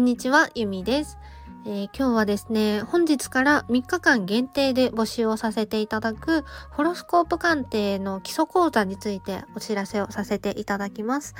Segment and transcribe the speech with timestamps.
[0.00, 1.18] んにちは、ゆみです、
[1.66, 11.34] えー、今日はですね、本日から3日間限定で募集をさせていただくホロスコープ鑑定の基礎講座についてお知らせをさせていただきます。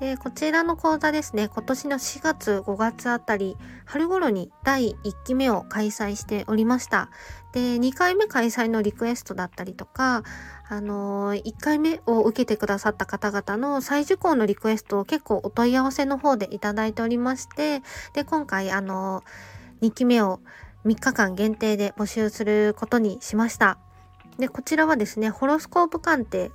[0.00, 7.10] で、こちらの講座ですね、今年の4月、5月あたり、春頃に第1期目を開催しておりました。
[7.52, 10.22] で、2回目開催のリクエストだったりとか、
[10.70, 17.82] あのー、1回目を受けてくださった方々の再受講のリクエストを結構お問い合わせの方でいただいておりまして、
[18.14, 20.40] で、今回、あのー、2期目を
[20.86, 23.76] 3日間限定で募集することにしました。
[24.38, 26.50] で、こちらはですね、ホロスコープ鑑定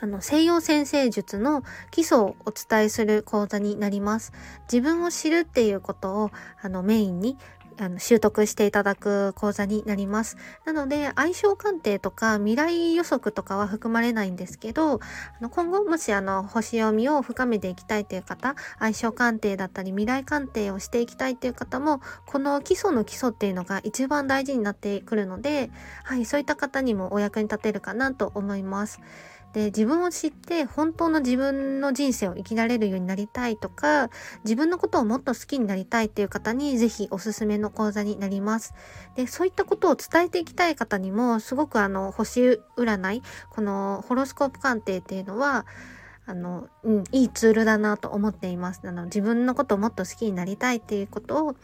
[0.00, 4.32] あの、西洋先生術の基礎をお伝えする講座になります。
[4.70, 6.30] 自分を知るっていうことを、
[6.60, 7.38] あの、メインに
[7.78, 10.36] あの習得していただく講座になります。
[10.64, 14.98] なので、相性鑑定とか未来予測とかは含まれないんですけど、あ
[15.40, 25.70] の今後もしあの星読みを深めていきたいという方、相性鑑定だったり未来鑑定をしていきたいという方も、この基礎の基礎っていうのが一番大事になってくるので、
[26.04, 29.00] はい、そういった方にもお役に立てるかなと思います。
[29.54, 34.10] で自分を知って本当の自分の人生を生きられるようになりたいとか
[34.42, 38.74] 自分のことをもっと好きになりたいっていう方にぜひおすすめの講座になります
[39.14, 45.66] でそういったことを伝えていきたい方にもすごくあの星占いこのホロスコープ鑑定っていうのは
[46.26, 48.80] あの、うん、いいツールだなと思っています。
[48.84, 51.56] あの、自分のことをもっと好きになりたいっていうことを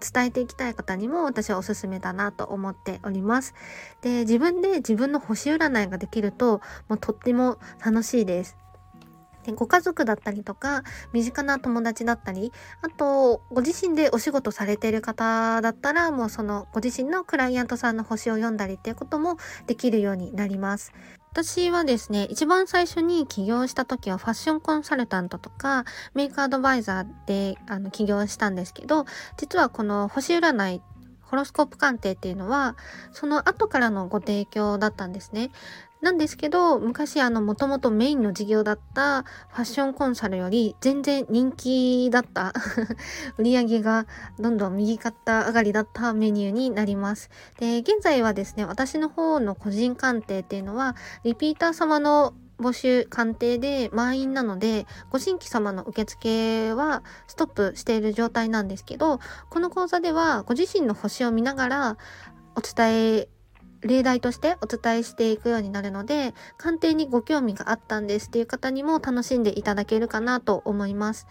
[0.00, 3.54] 伝えていきたい方にも私はおすすめだなと思っております。
[4.00, 8.56] で、自分で自分の星占いができると、もうとっても楽しいです。
[9.44, 20.92] でご家族だったりとか、身近な友達だったり、あと、ご自身でお仕事されている方だったら、もうそのご自身のクライアントさんの星を読んだりっていうこともできるようになります。
[21.32, 29.06] 私はですね、一番最初に起業した時はファッションコンサルタントとかメイクアドバイザーであの起業したんですけど、
[29.36, 30.82] 実はこの星占い
[31.22, 32.76] ホロスコープ鑑定っていうのは、
[33.12, 35.52] その後からのご提供だったんですね。
[36.00, 42.54] なんですけど、昔あの、もともとメインの事業だったファッションコンサルより全然人気だった
[43.36, 44.06] 売り上げが
[44.38, 47.28] どんどん右肩上がりだったメニューになります。
[47.58, 59.18] で、現在はですね、私の方の個人鑑定っていうのは、リピーター様の募集鑑定で満員なので、ご新規様の受付はストップしている状態なんですけど、
[59.48, 61.96] この講座ではご自身の星を見ながら
[62.54, 63.28] お伝え
[63.82, 71.26] 例題としてお伝えしていくようになるので、鑑定にご興味があったんですっていう方にも楽しんでいただけるかなと思います。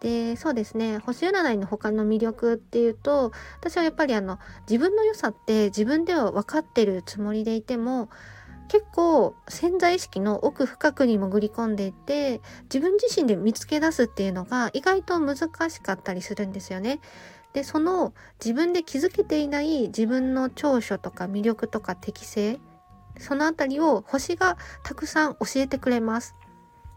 [0.00, 8.08] で、そうですね、星占いの他の魅力っていうと、私はやっぱりあの、自分の良さって自分では分かってるつもりでいても、
[8.68, 12.40] 結構潜在意識の奥深くに潜り込んでいて、
[12.72, 15.36] 自分自身で見つけ出すっていうのが意外と難
[15.68, 17.00] しかったりするんですよね。
[17.52, 22.60] でその自分で気づけていない自分の長所とか魅力とか適性
[23.18, 26.36] そのあたりを星がたくさん教えてくれます。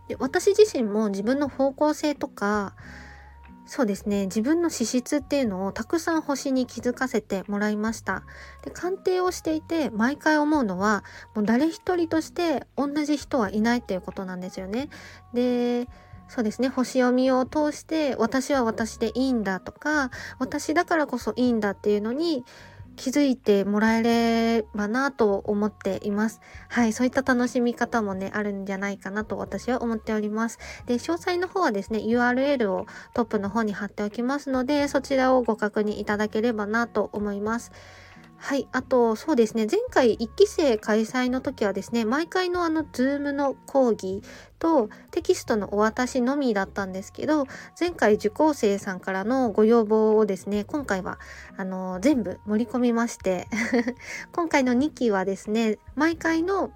[0.07, 2.75] で私自身も自分の方向性とか
[3.65, 8.23] そうですね自分の資質っていうのをたくさん星に気づかせてもらいました。
[8.63, 11.03] で鑑定をしていて毎回思うのは
[11.33, 14.89] もう誰一人として同じ人はいないっていうことなんですよね。
[15.33, 15.87] で
[16.33, 22.43] そうですね星読みを通して私は私でいいんだとか私だからこそいいんだっていうのに
[22.95, 26.41] 気づいてもらえればなと思っています。
[26.69, 30.59] はい、そういった楽しみ方もね、あるんじゃないかなと私は思っております。
[30.85, 37.71] で、詳細の方はですね、URL をトップの方に貼っておきますので、そちらをご確認いただければなと思います。
[38.45, 38.67] はい。
[38.73, 39.67] あと、そうですね。
[39.71, 44.21] 前回1期生開催の時はですね、毎回のあの、 Zoom の講義
[44.59, 47.45] とテキストのお渡しのみだったんですけど、
[47.79, 51.19] 前回受講生さんからのご要望をですね、今回は、
[51.55, 53.47] あの、全部盛り込みまして、
[54.35, 56.73] 今回の2期はですね、毎回の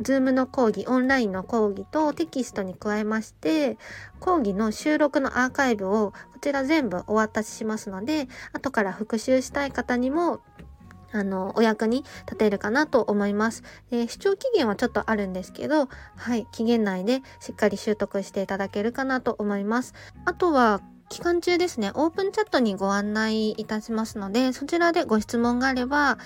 [0.00, 3.78] ズームの講義、オンラインの講義とテキストに加えまして、
[4.18, 10.40] 講義の収録のアーカイブをこちら全部お渡ししますので、後から復習したい方にも
[11.12, 13.62] あの、お役に立てるかなと思います。
[13.90, 19.94] で、視聴期限はちょっとあるんですけど、はい、期限内でしっかり習得していただけるかなと思います。
[20.24, 26.18] あとは、期間中ですね、オープンチャットにご案内いたしますので、そちらでご質問があれば、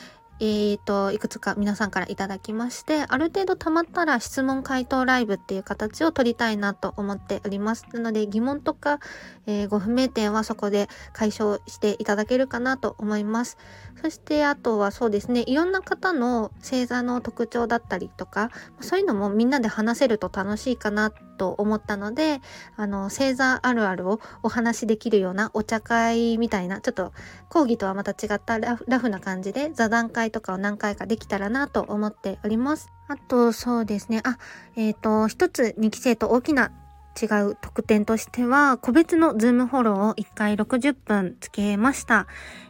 [0.42, 7.86] えっ、ー、と、いくつか皆さんからいただきまして、ある程度溜まったら質問回答ライブっていう形を取りたいなと思っております。
[7.92, 8.98] なので疑問とか、
[9.46, 13.56] えー、ご不明点はそこで解消していただけるかなと思います。
[14.02, 18.50] そしてあとはそうですね、いろんな方の星座の特徴だったりとか、
[18.80, 22.40] そういうのもみんなで話せると楽しいかなとと思ったので、
[22.76, 27.12] あの、星座あるあるをお話しできるようなお茶会みたいな、ちょっと
[27.48, 32.92] 講義とはまた違ったラフな感じで座談会とかを何回かできたらなと思っております。
[33.08, 34.20] あと、そうですね。
[34.22, 34.38] あ、
[34.76, 36.70] えっ、ー、と、一つ2期生と大きな
[37.20, 42.26] 違う特典としては、個別のズームフォローを1回60分つけました。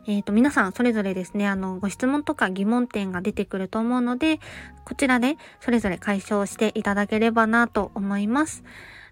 [0.06, 4.40] えっ、ー、と、皆さんそれぞれですね、あの、ご質問とか疑問点が出てくると思うので、
[4.84, 8.64] こちらでそれぞれ解消していただければなと思います。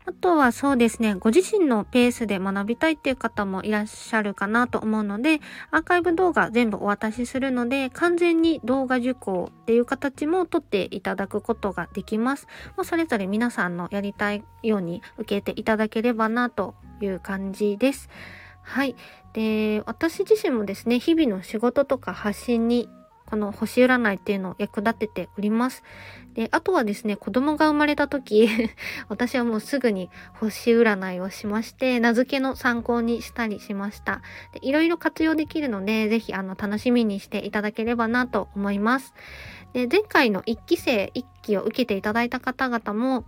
[0.07, 12.47] あとはそうですね、ご自身のペースで学びたいっていう方もいらっしゃるかなと思うので、アーカイブ動画全部お渡しするので、完全に動画受講っていう形も取っていただくことができます。
[12.77, 18.09] もうそれぞれ皆さんのやりたいように受けていただければなという感じです。
[18.63, 18.97] はい。
[19.35, 22.89] で、私自身もですね、日々の仕事とか発信に
[23.31, 25.85] この星占いっていうのを役立てております。
[26.35, 28.49] で、あとはですね、子供が生まれた時
[29.09, 34.23] 私はもうすぐに星占いをしまして、名付けの参考にしたりしました。
[34.53, 39.15] でいろいろ活用できるので、ぜひあの楽しみにしていただければなと思います。
[39.73, 43.25] で、前回の1期生1期を受けていただいた方々も、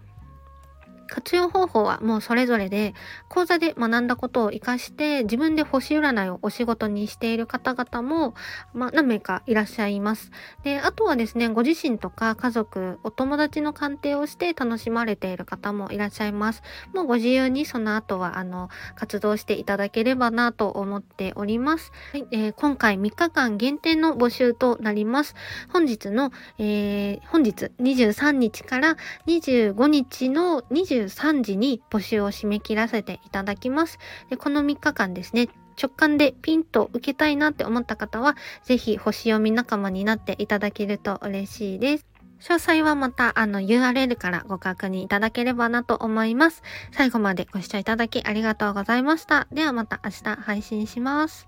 [1.13, 2.95] 活用方法はもうそれぞれで、
[3.29, 8.33] 講座で学んだことを活かして、自分で星占いをお仕事にしている方々も、
[8.73, 10.31] まあ、何名かいらっしゃいます。
[10.65, 16.63] で、あとはですね、ご自身とか家族、お友達の鑑定をして楽しまれている方もいらっしゃいます。
[16.95, 21.93] もうご自由にその後は、あの、活動していただければなと思っております。
[22.13, 25.35] はい、えー、今回3日間限定の募集となります。
[25.71, 33.99] 本日の、えー、本日23日から25日の20 23時に募集を締め切らせていただきます。
[34.31, 35.49] でこの3日間ですね、
[35.81, 42.07] 直感でピンと受けたいなって思った方は、ぜひ星読み仲間になっていただけると嬉しいです。
[42.41, 46.63] 詳細はまたあの URL からご確認いただければなと思います。
[46.91, 49.47] 最後までご視聴いただきありがとうございました。
[49.53, 51.47] ではまた明日配信します。